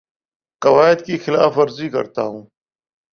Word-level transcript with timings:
قوائد 0.61 0.99
کی 1.05 1.17
خلاف 1.17 1.57
ورزی 1.57 1.89
کرتا 1.89 2.23
ہوں 2.23 2.43